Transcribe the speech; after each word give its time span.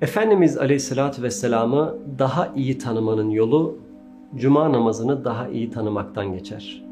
Efendimiz 0.00 0.58
Aleyhisselatü 0.58 1.22
Vesselam'ı 1.22 1.94
daha 2.18 2.52
iyi 2.56 2.78
tanımanın 2.78 3.30
yolu 3.30 3.78
cuma 4.36 4.72
namazını 4.72 5.24
daha 5.24 5.48
iyi 5.48 5.70
tanımaktan 5.70 6.32
geçer. 6.32 6.84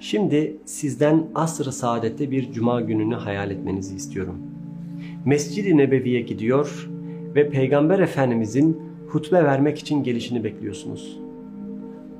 Şimdi 0.00 0.56
sizden 0.64 1.26
asr-ı 1.34 1.72
saadette 1.72 2.30
bir 2.30 2.52
cuma 2.52 2.80
gününü 2.80 3.14
hayal 3.14 3.50
etmenizi 3.50 3.96
istiyorum. 3.96 4.38
Mescid-i 5.24 5.76
Nebevi'ye 5.76 6.20
gidiyor 6.20 6.90
ve 7.34 7.50
Peygamber 7.50 7.98
Efendimizin 7.98 8.82
hutbe 9.08 9.44
vermek 9.44 9.78
için 9.78 10.02
gelişini 10.02 10.44
bekliyorsunuz. 10.44 11.20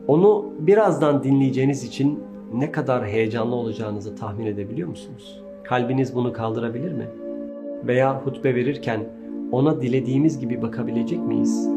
Onu 0.09 0.53
birazdan 0.59 1.25
dinleyeceğiniz 1.25 1.85
için 1.85 2.21
ne 2.55 2.73
kadar 2.73 3.07
heyecanlı 3.07 3.55
olacağınızı 3.55 4.17
tahmin 4.17 4.47
edebiliyor 4.47 4.89
musunuz? 4.89 5.41
Kalbiniz 5.65 6.15
bunu 6.15 6.33
kaldırabilir 6.33 6.93
mi? 6.93 7.07
Veya 7.87 8.21
hutbe 8.21 8.55
verirken 8.55 9.01
ona 9.53 9.83
dilediğimiz 9.83 10.39
gibi 10.39 10.63
bakabilecek 10.63 11.27
miyiz? 11.27 11.69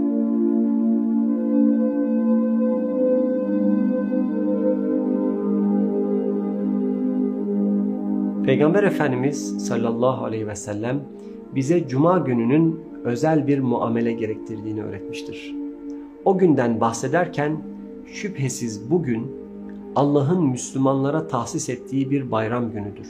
Peygamber 8.46 8.84
Efendimiz 8.84 9.68
sallallahu 9.68 10.26
aleyhi 10.26 10.48
ve 10.48 10.56
sellem 10.56 11.04
bize 11.56 11.88
cuma 11.88 12.18
gününün 12.18 12.80
özel 13.04 13.48
bir 13.48 13.60
muamele 13.60 14.14
gerektirdiğini 14.14 14.84
öğretmiştir. 14.84 15.56
O 16.26 16.38
günden 16.38 16.82
bahsederken 16.82 17.58
şüphesiz 18.06 18.92
bugün 18.92 19.32
Allah'ın 19.96 20.46
Müslümanlara 20.46 21.28
tahsis 21.28 21.70
ettiği 21.70 22.12
bir 22.12 22.32
bayram 22.32 22.72
günüdür. 22.72 23.08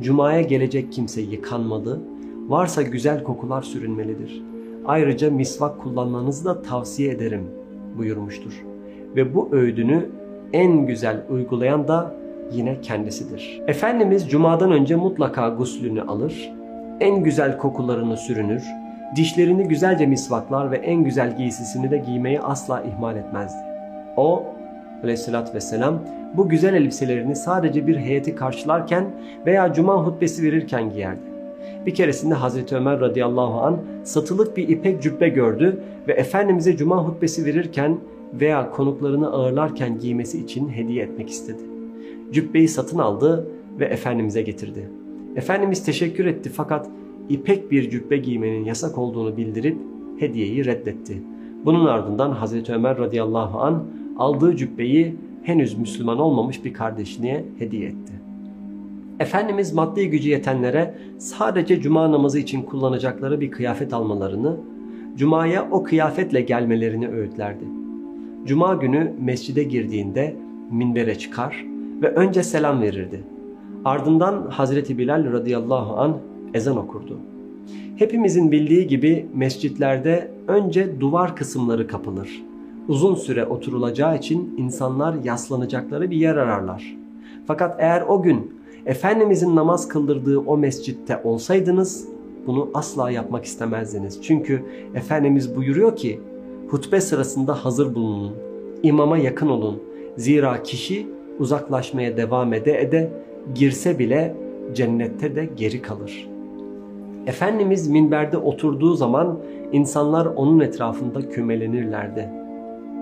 Cuma'ya 0.00 0.40
gelecek 0.40 0.92
kimse 0.92 1.20
yıkanmalı, 1.20 2.00
varsa 2.48 2.82
güzel 2.82 3.22
kokular 3.22 3.62
sürünmelidir. 3.62 4.42
Ayrıca 4.86 5.30
misvak 5.30 5.80
kullanmanızı 5.80 6.44
da 6.44 6.62
tavsiye 6.62 7.10
ederim 7.10 7.44
buyurmuştur. 7.98 8.64
Ve 9.16 9.34
bu 9.34 9.48
öğüdünü 9.52 10.08
en 10.52 10.86
güzel 10.86 11.22
uygulayan 11.30 11.88
da 11.88 12.14
yine 12.52 12.80
kendisidir. 12.80 13.62
Efendimiz 13.66 14.30
cumadan 14.30 14.72
önce 14.72 14.96
mutlaka 14.96 15.48
guslünü 15.48 16.02
alır, 16.02 16.52
en 17.00 17.22
güzel 17.22 17.58
kokularını 17.58 18.16
sürünür, 18.16 18.64
dişlerini 19.16 19.68
güzelce 19.68 20.06
misvaklar 20.06 20.70
ve 20.70 20.76
en 20.76 21.04
güzel 21.04 21.36
giysisini 21.36 21.90
de 21.90 21.98
giymeyi 21.98 22.40
asla 22.40 22.82
ihmal 22.82 23.16
etmezdi. 23.16 23.58
O 24.16 24.44
aleyhissalatü 25.02 25.54
vesselam 25.54 25.98
bu 26.36 26.48
güzel 26.48 26.74
elbiselerini 26.74 27.36
sadece 27.36 27.86
bir 27.86 27.96
heyeti 27.96 28.34
karşılarken 28.34 29.04
veya 29.46 29.72
cuma 29.72 30.06
hutbesi 30.06 30.42
verirken 30.42 30.90
giyerdi. 30.90 31.33
Bir 31.86 31.94
keresinde 31.94 32.34
Hazreti 32.34 32.76
Ömer 32.76 33.00
radıyallahu 33.00 33.60
an 33.60 33.78
satılık 34.04 34.56
bir 34.56 34.68
ipek 34.68 35.02
cübbe 35.02 35.28
gördü 35.28 35.80
ve 36.08 36.12
Efendimiz'e 36.12 36.76
cuma 36.76 37.04
hutbesi 37.04 37.44
verirken 37.44 37.98
veya 38.40 38.70
konuklarını 38.70 39.32
ağırlarken 39.32 39.98
giymesi 39.98 40.38
için 40.38 40.68
hediye 40.68 41.04
etmek 41.04 41.30
istedi. 41.30 41.62
Cübbeyi 42.32 42.68
satın 42.68 42.98
aldı 42.98 43.48
ve 43.80 43.84
Efendimiz'e 43.84 44.42
getirdi. 44.42 44.90
Efendimiz 45.36 45.84
teşekkür 45.84 46.26
etti 46.26 46.50
fakat 46.54 46.88
ipek 47.28 47.70
bir 47.70 47.90
cübbe 47.90 48.16
giymenin 48.16 48.64
yasak 48.64 48.98
olduğunu 48.98 49.36
bildirip 49.36 49.78
hediyeyi 50.18 50.64
reddetti. 50.64 51.22
Bunun 51.64 51.86
ardından 51.86 52.30
Hazreti 52.30 52.72
Ömer 52.72 52.98
radıyallahu 52.98 53.60
an 53.60 53.84
aldığı 54.18 54.56
cübbeyi 54.56 55.16
henüz 55.42 55.78
Müslüman 55.78 56.18
olmamış 56.18 56.64
bir 56.64 56.72
kardeşine 56.72 57.44
hediye 57.58 57.86
etti. 57.86 58.12
Efendimiz 59.20 59.72
maddi 59.72 60.10
gücü 60.10 60.28
yetenlere 60.30 60.94
sadece 61.18 61.80
cuma 61.80 62.12
namazı 62.12 62.38
için 62.38 62.62
kullanacakları 62.62 63.40
bir 63.40 63.50
kıyafet 63.50 63.92
almalarını, 63.92 64.56
cumaya 65.16 65.68
o 65.70 65.82
kıyafetle 65.82 66.40
gelmelerini 66.40 67.08
öğütlerdi. 67.08 67.64
Cuma 68.44 68.74
günü 68.74 69.12
mescide 69.20 69.62
girdiğinde 69.62 70.36
minbere 70.70 71.18
çıkar 71.18 71.64
ve 72.02 72.08
önce 72.08 72.42
selam 72.42 72.82
verirdi. 72.82 73.20
Ardından 73.84 74.46
Hazreti 74.50 74.98
Bilal 74.98 75.32
radıyallahu 75.32 75.96
an 75.96 76.16
ezan 76.54 76.76
okurdu. 76.76 77.18
Hepimizin 77.96 78.52
bildiği 78.52 78.86
gibi 78.86 79.26
mescitlerde 79.34 80.30
önce 80.48 81.00
duvar 81.00 81.36
kısımları 81.36 81.86
kapılır. 81.86 82.42
Uzun 82.88 83.14
süre 83.14 83.44
oturulacağı 83.44 84.16
için 84.16 84.54
insanlar 84.58 85.14
yaslanacakları 85.24 86.10
bir 86.10 86.16
yer 86.16 86.36
ararlar. 86.36 86.96
Fakat 87.46 87.76
eğer 87.78 88.02
o 88.02 88.22
gün 88.22 88.63
Efendimizin 88.86 89.56
namaz 89.56 89.88
kıldırdığı 89.88 90.38
o 90.38 90.56
mescitte 90.56 91.20
olsaydınız 91.24 92.08
bunu 92.46 92.70
asla 92.74 93.10
yapmak 93.10 93.44
istemezdiniz. 93.44 94.22
Çünkü 94.22 94.62
Efendimiz 94.94 95.56
buyuruyor 95.56 95.96
ki 95.96 96.20
hutbe 96.68 97.00
sırasında 97.00 97.64
hazır 97.64 97.94
bulunun, 97.94 98.32
imama 98.82 99.18
yakın 99.18 99.48
olun. 99.48 99.82
Zira 100.16 100.62
kişi 100.62 101.06
uzaklaşmaya 101.38 102.16
devam 102.16 102.52
ede 102.52 102.80
ede 102.82 103.10
girse 103.54 103.98
bile 103.98 104.36
cennette 104.74 105.36
de 105.36 105.48
geri 105.56 105.82
kalır. 105.82 106.28
Efendimiz 107.26 107.88
minberde 107.88 108.38
oturduğu 108.38 108.94
zaman 108.94 109.38
insanlar 109.72 110.26
onun 110.26 110.60
etrafında 110.60 111.28
kümelenirlerdi. 111.28 112.28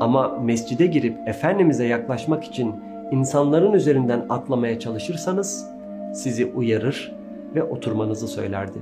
Ama 0.00 0.38
mescide 0.44 0.86
girip 0.86 1.28
Efendimiz'e 1.28 1.84
yaklaşmak 1.84 2.44
için 2.44 2.74
insanların 3.12 3.72
üzerinden 3.72 4.26
atlamaya 4.28 4.78
çalışırsanız 4.78 5.71
sizi 6.12 6.46
uyarır 6.46 7.12
ve 7.54 7.62
oturmanızı 7.62 8.28
söylerdi. 8.28 8.78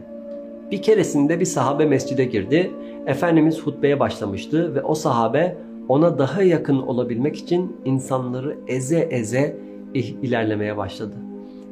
Bir 0.70 0.82
keresinde 0.82 1.40
bir 1.40 1.44
sahabe 1.44 1.86
mescide 1.86 2.24
girdi. 2.24 2.70
Efendimiz 3.06 3.60
hutbeye 3.60 4.00
başlamıştı 4.00 4.74
ve 4.74 4.82
o 4.82 4.94
sahabe 4.94 5.56
ona 5.88 6.18
daha 6.18 6.42
yakın 6.42 6.78
olabilmek 6.78 7.36
için 7.36 7.76
insanları 7.84 8.56
eze 8.66 8.98
eze 8.98 9.56
ilerlemeye 9.94 10.76
başladı. 10.76 11.14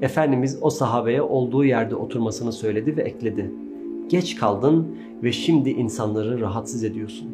Efendimiz 0.02 0.58
o 0.60 0.70
sahabeye 0.70 1.22
olduğu 1.22 1.64
yerde 1.64 1.96
oturmasını 1.96 2.52
söyledi 2.52 2.96
ve 2.96 3.02
ekledi. 3.02 3.50
Geç 4.08 4.36
kaldın 4.36 4.96
ve 5.22 5.32
şimdi 5.32 5.70
insanları 5.70 6.40
rahatsız 6.40 6.84
ediyorsun. 6.84 7.28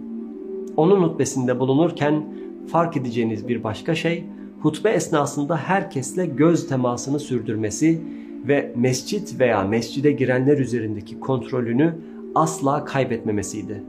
Onun 0.77 1.03
hutbesinde 1.03 1.61
bulunurken 1.61 2.25
fark 2.67 2.97
edeceğiniz 2.97 3.49
bir 3.49 3.65
başka 3.65 3.95
şey 3.95 4.25
hutbe 4.64 4.91
esnasında 4.91 5.56
herkesle 5.56 6.26
göz 6.26 6.69
temasını 6.69 7.20
sürdürmesi 7.20 8.00
ve 8.48 8.72
mescit 8.76 9.41
veya 9.41 9.62
mescide 9.62 10.12
girenler 10.12 10.58
üzerindeki 10.58 11.20
kontrolünü 11.20 11.94
asla 12.34 12.84
kaybetmemesiydi. 12.84 13.82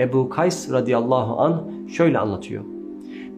Ebu 0.00 0.28
Kays 0.28 0.72
radıyallahu 0.72 1.40
an 1.40 1.70
şöyle 1.88 2.18
anlatıyor. 2.18 2.64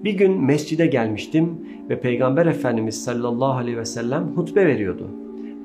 Bir 0.04 0.12
gün 0.12 0.44
mescide 0.44 0.86
gelmiştim 0.86 1.58
ve 1.88 2.00
Peygamber 2.00 2.46
Efendimiz 2.46 3.04
sallallahu 3.04 3.58
aleyhi 3.58 3.78
ve 3.78 3.84
sellem 3.84 4.24
hutbe 4.36 4.66
veriyordu. 4.66 5.08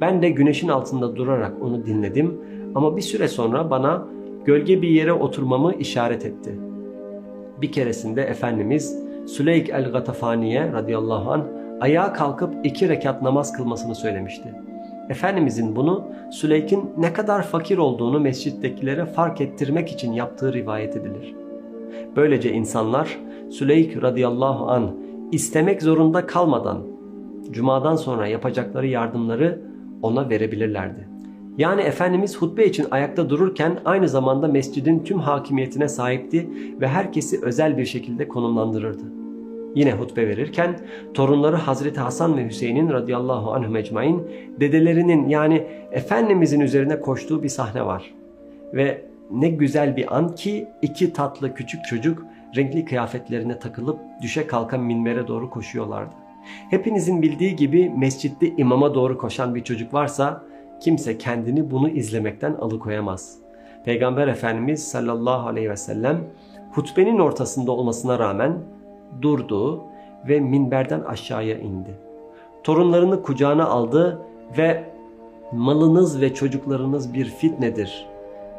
Ben 0.01 0.21
de 0.21 0.29
güneşin 0.29 0.67
altında 0.67 1.15
durarak 1.15 1.53
onu 1.61 1.85
dinledim 1.85 2.33
ama 2.75 2.97
bir 2.97 3.01
süre 3.01 3.27
sonra 3.27 3.69
bana 3.69 4.07
gölge 4.45 4.81
bir 4.81 4.89
yere 4.89 5.13
oturmamı 5.13 5.73
işaret 5.73 6.25
etti. 6.25 6.59
Bir 7.61 7.71
keresinde 7.71 8.21
Efendimiz 8.21 9.04
Süleyk 9.27 9.69
el-Gatafaniye 9.69 10.71
radıyallahu 10.73 11.31
an 11.31 11.47
ayağa 11.81 12.13
kalkıp 12.13 12.65
iki 12.65 12.89
rekat 12.89 13.21
namaz 13.21 13.53
kılmasını 13.53 13.95
söylemişti. 13.95 14.53
Efendimizin 15.09 15.75
bunu 15.75 16.03
Süleyk'in 16.31 16.89
ne 16.97 17.13
kadar 17.13 17.43
fakir 17.43 17.77
olduğunu 17.77 18.19
mescittekilere 18.19 19.05
fark 19.05 19.41
ettirmek 19.41 19.91
için 19.91 20.11
yaptığı 20.11 20.53
rivayet 20.53 20.95
edilir. 20.95 21.35
Böylece 22.15 22.51
insanlar 22.51 23.19
Süleyk 23.49 24.03
radıyallahu 24.03 24.65
an 24.69 24.91
istemek 25.31 25.81
zorunda 25.81 26.25
kalmadan 26.25 26.83
cumadan 27.51 27.95
sonra 27.95 28.27
yapacakları 28.27 28.87
yardımları 28.87 29.61
ona 30.01 30.29
verebilirlerdi. 30.29 31.14
Yani 31.57 31.81
Efendimiz 31.81 32.37
hutbe 32.37 32.65
için 32.65 32.85
ayakta 32.91 33.29
dururken 33.29 33.79
aynı 33.85 34.09
zamanda 34.09 34.47
mescidin 34.47 34.99
tüm 34.99 35.19
hakimiyetine 35.19 35.87
sahipti 35.87 36.49
ve 36.81 36.87
herkesi 36.87 37.39
özel 37.41 37.77
bir 37.77 37.85
şekilde 37.85 38.27
konumlandırırdı. 38.27 39.03
Yine 39.75 39.93
hutbe 39.93 40.27
verirken 40.27 40.79
torunları 41.13 41.55
Hazreti 41.55 41.99
Hasan 41.99 42.37
ve 42.37 42.45
Hüseyin'in 42.45 42.89
radıyallahu 42.89 43.51
anhü 43.51 43.67
mecmain 43.67 44.23
dedelerinin 44.59 45.29
yani 45.29 45.67
Efendimizin 45.91 46.59
üzerine 46.59 46.99
koştuğu 46.99 47.43
bir 47.43 47.49
sahne 47.49 47.85
var. 47.85 48.13
Ve 48.73 49.01
ne 49.31 49.49
güzel 49.49 49.97
bir 49.97 50.17
an 50.17 50.35
ki 50.35 50.67
iki 50.81 51.13
tatlı 51.13 51.53
küçük 51.53 51.85
çocuk 51.85 52.25
renkli 52.55 52.85
kıyafetlerine 52.85 53.59
takılıp 53.59 53.99
düşe 54.21 54.47
kalkan 54.47 54.79
minbere 54.79 55.27
doğru 55.27 55.49
koşuyorlardı. 55.49 56.13
Hepinizin 56.69 57.21
bildiği 57.21 57.55
gibi 57.55 57.89
mescitte 57.89 58.47
imama 58.57 58.93
doğru 58.95 59.17
koşan 59.17 59.55
bir 59.55 59.63
çocuk 59.63 59.93
varsa 59.93 60.43
kimse 60.79 61.17
kendini 61.17 61.71
bunu 61.71 61.89
izlemekten 61.89 62.53
alıkoyamaz. 62.53 63.37
Peygamber 63.85 64.27
Efendimiz 64.27 64.87
sallallahu 64.87 65.47
aleyhi 65.47 65.69
ve 65.69 65.77
sellem 65.77 66.23
hutbenin 66.71 67.19
ortasında 67.19 67.71
olmasına 67.71 68.19
rağmen 68.19 68.57
durdu 69.21 69.83
ve 70.27 70.39
minberden 70.39 71.01
aşağıya 71.01 71.59
indi. 71.59 71.99
Torunlarını 72.63 73.23
kucağına 73.23 73.65
aldı 73.65 74.21
ve 74.57 74.83
malınız 75.51 76.21
ve 76.21 76.33
çocuklarınız 76.33 77.13
bir 77.13 77.25
fitnedir. 77.25 78.07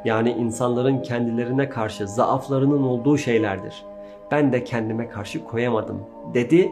Yani 0.05 0.31
insanların 0.31 1.03
kendilerine 1.03 1.69
karşı 1.69 2.09
zaaflarının 2.09 2.83
olduğu 2.83 3.19
şeylerdir. 3.19 3.85
Ben 4.31 4.53
de 4.53 4.65
kendime 4.65 5.09
karşı 5.09 5.45
koyamadım 5.45 6.01
dedi. 6.35 6.71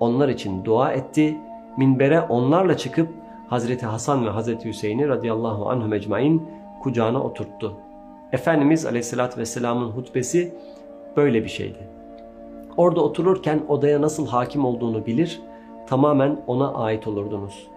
Onlar 0.00 0.28
için 0.28 0.64
dua 0.64 0.92
etti. 0.92 1.36
Minbere 1.76 2.20
onlarla 2.20 2.76
çıkıp 2.76 3.08
Hazreti 3.48 3.86
Hasan 3.86 4.26
ve 4.26 4.30
Hazreti 4.30 4.68
Hüseyin'i 4.68 5.08
radıyallahu 5.08 5.70
anhum 5.70 5.92
ecmain 5.92 6.48
kucağına 6.82 7.22
oturttu. 7.22 7.76
Efendimiz 8.32 8.86
aleyhissalatü 8.86 9.40
vesselamın 9.40 9.90
hutbesi 9.90 10.54
böyle 11.16 11.44
bir 11.44 11.48
şeydi. 11.48 11.78
Orada 12.76 13.00
otururken 13.00 13.60
odaya 13.68 14.02
nasıl 14.02 14.26
hakim 14.26 14.64
olduğunu 14.64 15.06
bilir, 15.06 15.40
tamamen 15.86 16.40
ona 16.46 16.74
ait 16.74 17.06
olurdunuz. 17.06 17.68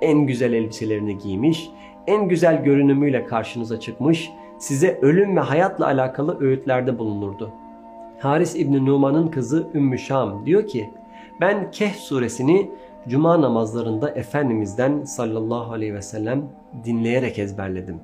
En 0.00 0.18
güzel 0.18 0.52
elbiselerini 0.52 1.18
giymiş, 1.18 1.70
en 2.06 2.28
güzel 2.28 2.64
görünümüyle 2.64 3.26
karşınıza 3.26 3.80
çıkmış, 3.80 4.30
size 4.58 4.98
ölüm 5.02 5.36
ve 5.36 5.40
hayatla 5.40 5.86
alakalı 5.86 6.40
öğütlerde 6.40 6.98
bulunurdu. 6.98 7.50
Haris 8.18 8.56
İbni 8.56 8.86
Numan'ın 8.86 9.28
kızı 9.28 9.68
Ümmü 9.74 9.98
Şam 9.98 10.46
diyor 10.46 10.66
ki, 10.66 10.90
ben 11.40 11.70
Kehf 11.70 11.96
suresini 11.96 12.70
cuma 13.08 13.40
namazlarında 13.40 14.10
Efendimiz'den 14.10 15.04
sallallahu 15.04 15.72
aleyhi 15.72 15.94
ve 15.94 16.02
sellem 16.02 16.42
dinleyerek 16.84 17.38
ezberledim. 17.38 17.96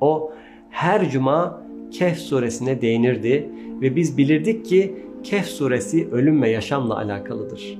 O 0.00 0.32
her 0.70 1.10
cuma 1.10 1.62
Kehf 1.90 2.18
suresine 2.18 2.80
değinirdi 2.80 3.50
ve 3.80 3.96
biz 3.96 4.18
bilirdik 4.18 4.64
ki 4.64 4.96
Kehf 5.22 5.46
suresi 5.46 6.08
ölüm 6.10 6.42
ve 6.42 6.50
yaşamla 6.50 6.96
alakalıdır. 6.96 7.78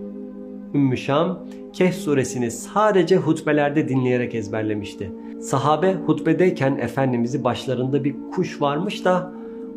Ümmü 0.75 0.97
Şam 0.97 1.39
Kehf 1.73 1.95
suresini 1.95 2.51
sadece 2.51 3.17
hutbelerde 3.17 3.89
dinleyerek 3.89 4.35
ezberlemişti. 4.35 5.13
Sahabe 5.41 5.95
hutbedeyken 5.95 6.77
Efendimiz'i 6.77 7.45
başlarında 7.45 8.05
bir 8.05 8.15
kuş 8.35 8.61
varmış 8.61 9.05
da 9.05 9.33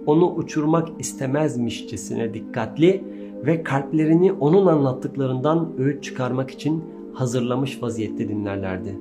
onu 0.06 0.31
uçurmak 0.33 0.88
istemezmişçesine 1.00 2.33
dikkatli 2.33 3.03
ve 3.45 3.63
kalplerini 3.63 4.31
onun 4.31 4.66
anlattıklarından 4.66 5.74
öğüt 5.78 6.04
çıkarmak 6.04 6.51
için 6.51 6.84
hazırlamış 7.13 7.84
vaziyette 7.84 8.28
dinlerlerdi. 8.28 8.95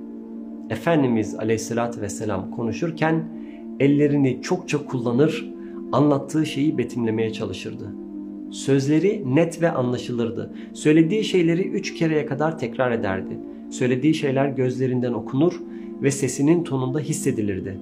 Efendimiz 0.70 1.34
aleyhissalatü 1.34 2.00
vesselam 2.00 2.50
konuşurken 2.50 3.28
ellerini 3.80 4.42
çokça 4.42 4.86
kullanır, 4.86 5.52
anlattığı 5.92 6.46
şeyi 6.46 6.78
betimlemeye 6.78 7.32
çalışırdı. 7.32 7.94
Sözleri 8.50 9.22
net 9.34 9.62
ve 9.62 9.70
anlaşılırdı. 9.70 10.52
Söylediği 10.72 11.24
şeyleri 11.24 11.68
üç 11.68 11.94
kereye 11.94 12.26
kadar 12.26 12.58
tekrar 12.58 12.92
ederdi. 12.92 13.38
Söylediği 13.70 14.14
şeyler 14.14 14.48
gözlerinden 14.48 15.12
okunur 15.12 15.60
ve 16.02 16.10
sesinin 16.10 16.64
tonunda 16.64 16.98
hissedilirdi. 16.98 17.78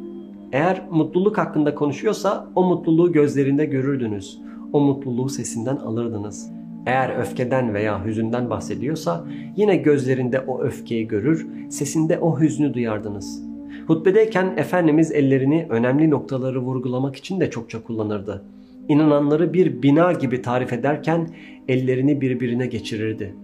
Eğer 0.53 0.83
mutluluk 0.91 1.39
hakkında 1.39 1.75
konuşuyorsa 1.75 2.51
o 2.55 2.65
mutluluğu 2.65 3.13
gözlerinde 3.13 3.65
görürdünüz. 3.65 4.41
O 4.73 4.81
mutluluğu 4.81 5.29
sesinden 5.29 5.77
alırdınız. 5.77 6.51
Eğer 6.87 7.19
öfkeden 7.19 7.75
veya 7.75 8.05
hüzünden 8.05 8.51
bahsediyorsa 8.51 9.25
yine 9.57 9.77
gözlerinde 9.77 10.41
o 10.41 10.63
öfkeyi 10.63 11.09
görür, 11.09 11.47
sesinde 11.69 12.19
o 12.19 12.41
hüznü 12.41 12.75
duyardınız. 12.75 13.43
Hutbedeyken 13.87 14.55
Efendimiz 14.57 15.13
ellerini 15.13 15.67
önemli 15.71 16.11
noktaları 16.11 16.61
vurgulamak 16.61 17.17
için 17.17 17.41
de 17.41 17.51
çokça 17.51 17.83
kullanırdı. 17.83 18.45
İnananları 18.89 19.53
bir 19.53 19.83
bina 19.83 20.13
gibi 20.13 20.43
tarif 20.43 20.73
ederken 20.73 21.29
ellerini 21.69 22.21
birbirine 22.21 22.67
geçirirdi. 22.67 23.35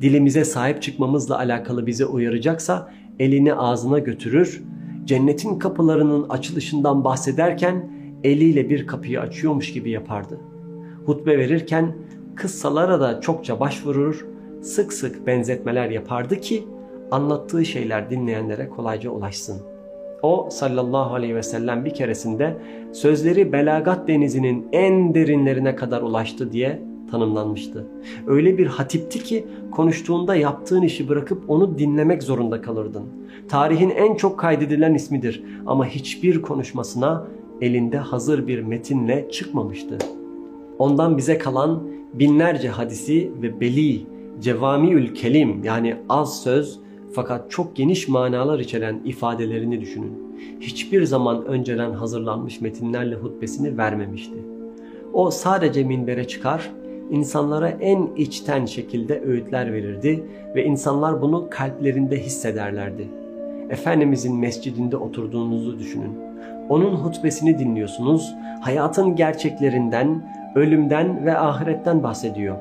Dilimize 0.00 0.44
sahip 0.44 0.82
çıkmamızla 0.82 1.38
alakalı 1.38 1.86
bize 1.86 2.06
uyaracaksa 2.06 2.92
elini 3.18 3.54
ağzına 3.54 3.98
götürür, 3.98 4.62
cennetin 5.04 5.58
kapılarının 5.58 6.28
açılışından 6.28 7.04
bahsederken 7.04 7.90
eliyle 8.24 8.70
bir 8.70 8.86
kapıyı 8.86 9.20
açıyormuş 9.20 9.72
gibi 9.72 9.90
yapardı. 9.90 10.51
Hutbe 11.06 11.38
verirken 11.38 11.96
kıssalara 12.34 13.00
da 13.00 13.20
çokça 13.20 13.60
başvurur, 13.60 14.26
sık 14.60 14.92
sık 14.92 15.26
benzetmeler 15.26 15.90
yapardı 15.90 16.40
ki 16.40 16.64
anlattığı 17.10 17.64
şeyler 17.64 18.10
dinleyenlere 18.10 18.68
kolayca 18.68 19.10
ulaşsın. 19.10 19.62
O 20.22 20.48
sallallahu 20.50 21.14
aleyhi 21.14 21.34
ve 21.34 21.42
sellem 21.42 21.84
bir 21.84 21.94
keresinde 21.94 22.56
sözleri 22.92 23.52
belagat 23.52 24.08
denizinin 24.08 24.66
en 24.72 25.14
derinlerine 25.14 25.76
kadar 25.76 26.02
ulaştı 26.02 26.52
diye 26.52 26.82
tanımlanmıştı. 27.10 27.86
Öyle 28.26 28.58
bir 28.58 28.66
hatipti 28.66 29.24
ki 29.24 29.46
konuştuğunda 29.70 30.36
yaptığın 30.36 30.82
işi 30.82 31.08
bırakıp 31.08 31.50
onu 31.50 31.78
dinlemek 31.78 32.22
zorunda 32.22 32.62
kalırdın. 32.62 33.04
Tarihin 33.48 33.90
en 33.90 34.14
çok 34.14 34.38
kaydedilen 34.38 34.94
ismidir 34.94 35.44
ama 35.66 35.86
hiçbir 35.86 36.42
konuşmasına 36.42 37.26
elinde 37.60 37.98
hazır 37.98 38.46
bir 38.46 38.60
metinle 38.60 39.28
çıkmamıştı. 39.30 39.98
Ondan 40.82 41.16
bize 41.18 41.38
kalan 41.38 41.82
binlerce 42.14 42.68
hadisi 42.68 43.30
ve 43.42 43.60
beli, 43.60 44.06
cevamiül 44.40 45.14
kelim 45.14 45.64
yani 45.64 45.96
az 46.08 46.42
söz 46.42 46.80
fakat 47.12 47.50
çok 47.50 47.76
geniş 47.76 48.08
manalar 48.08 48.58
içeren 48.58 49.00
ifadelerini 49.04 49.80
düşünün. 49.80 50.36
Hiçbir 50.60 51.04
zaman 51.04 51.44
önceden 51.44 51.90
hazırlanmış 51.92 52.60
metinlerle 52.60 53.14
hutbesini 53.14 53.78
vermemişti. 53.78 54.36
O 55.12 55.30
sadece 55.30 55.84
minbere 55.84 56.26
çıkar, 56.28 56.70
insanlara 57.10 57.68
en 57.68 58.08
içten 58.16 58.66
şekilde 58.66 59.20
öğütler 59.20 59.72
verirdi 59.72 60.24
ve 60.54 60.64
insanlar 60.64 61.22
bunu 61.22 61.46
kalplerinde 61.50 62.20
hissederlerdi. 62.20 63.08
Efendimizin 63.70 64.36
mescidinde 64.36 64.96
oturduğunuzu 64.96 65.78
düşünün. 65.78 66.18
Onun 66.68 66.94
hutbesini 66.94 67.58
dinliyorsunuz, 67.58 68.34
hayatın 68.60 69.16
gerçeklerinden, 69.16 70.22
ölümden 70.54 71.26
ve 71.26 71.38
ahiretten 71.38 72.02
bahsediyor. 72.02 72.56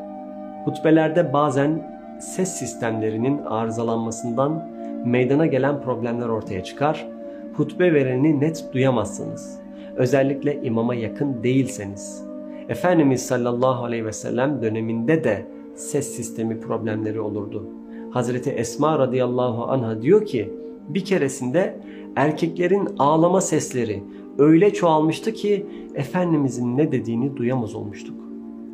Hutbelerde 0.65 1.33
bazen 1.33 1.91
ses 2.19 2.49
sistemlerinin 2.49 3.37
arızalanmasından 3.37 4.69
meydana 5.05 5.45
gelen 5.45 5.81
problemler 5.81 6.27
ortaya 6.27 6.63
çıkar. 6.63 7.07
Hutbe 7.53 7.93
vereni 7.93 8.39
net 8.39 8.65
duyamazsınız. 8.73 9.59
Özellikle 9.95 10.61
imama 10.63 10.95
yakın 10.95 11.43
değilseniz. 11.43 12.23
Efendimiz 12.69 13.25
sallallahu 13.25 13.83
aleyhi 13.83 14.05
ve 14.05 14.11
sellem 14.11 14.61
döneminde 14.61 15.23
de 15.23 15.45
ses 15.75 16.15
sistemi 16.15 16.59
problemleri 16.59 17.19
olurdu. 17.19 17.69
Hazreti 18.11 18.49
Esma 18.49 18.99
radıyallahu 18.99 19.63
anha 19.63 20.01
diyor 20.01 20.25
ki 20.25 20.53
bir 20.89 21.05
keresinde 21.05 21.75
erkeklerin 22.15 22.89
ağlama 22.99 23.41
sesleri 23.41 24.03
öyle 24.37 24.73
çoğalmıştı 24.73 25.33
ki 25.33 25.65
Efendimizin 25.95 26.77
ne 26.77 26.91
dediğini 26.91 27.37
duyamaz 27.37 27.75
olmuştuk. 27.75 28.15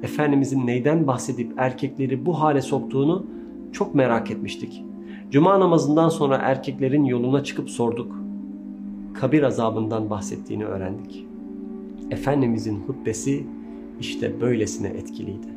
Efendimizin 0.04 0.68
neyden 0.68 1.08
bahsedip 1.08 1.54
erkekleri 1.58 2.26
bu 2.26 2.42
hale 2.42 2.62
soktuğunu 2.62 3.26
çok 3.72 3.96
merak 3.96 4.32
etmiştik. 4.32 4.84
Cuma 5.32 5.60
namazından 5.60 6.10
sonra 6.10 6.36
erkeklerin 6.36 7.04
yoluna 7.04 7.44
çıkıp 7.44 7.70
sorduk. 7.70 8.16
Kabir 9.14 9.44
azabından 9.44 10.10
bahsettiğini 10.10 10.66
öğrendik. 10.66 11.26
Efendimizin 12.12 12.80
hutbesi 12.88 13.46
işte 14.00 14.42
böylesine 14.42 14.88
etkiliydi. 14.88 15.57